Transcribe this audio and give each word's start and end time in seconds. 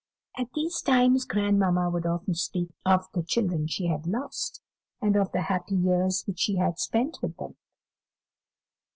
At 0.35 0.47
these 0.55 0.81
times 0.81 1.25
grandmamma 1.25 1.87
would 1.91 2.07
often 2.07 2.33
speak 2.33 2.69
of 2.83 3.05
the 3.13 3.21
children 3.21 3.67
she 3.67 3.85
had 3.85 4.07
lost, 4.07 4.59
and 4.99 5.15
of 5.15 5.31
the 5.31 5.41
happy 5.43 5.75
years 5.75 6.23
which 6.25 6.39
she 6.39 6.55
had 6.55 6.79
spent 6.79 7.19
with 7.21 7.37
them. 7.37 7.55